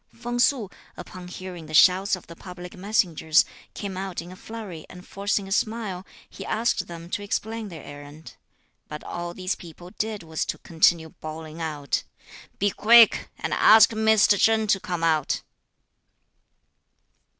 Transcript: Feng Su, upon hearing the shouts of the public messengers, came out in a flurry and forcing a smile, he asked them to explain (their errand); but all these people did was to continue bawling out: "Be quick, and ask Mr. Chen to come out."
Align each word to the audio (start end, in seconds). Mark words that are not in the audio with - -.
Feng 0.15 0.39
Su, 0.39 0.67
upon 0.97 1.27
hearing 1.27 1.67
the 1.67 1.75
shouts 1.75 2.15
of 2.15 2.25
the 2.25 2.35
public 2.35 2.75
messengers, 2.75 3.45
came 3.75 3.95
out 3.95 4.19
in 4.19 4.31
a 4.31 4.35
flurry 4.35 4.83
and 4.89 5.05
forcing 5.07 5.47
a 5.47 5.51
smile, 5.51 6.07
he 6.27 6.43
asked 6.43 6.87
them 6.87 7.07
to 7.11 7.21
explain 7.21 7.67
(their 7.69 7.83
errand); 7.83 8.35
but 8.87 9.03
all 9.03 9.35
these 9.35 9.53
people 9.53 9.91
did 9.99 10.23
was 10.23 10.43
to 10.43 10.57
continue 10.57 11.09
bawling 11.09 11.61
out: 11.61 12.01
"Be 12.57 12.71
quick, 12.71 13.29
and 13.37 13.53
ask 13.53 13.91
Mr. 13.91 14.39
Chen 14.39 14.65
to 14.65 14.79
come 14.79 15.03
out." 15.03 15.43